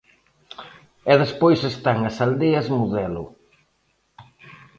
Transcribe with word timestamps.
E 1.11 1.13
despois 1.23 1.59
están 1.71 1.99
as 2.09 2.15
aldeas 2.25 2.67
modelo. 2.79 3.25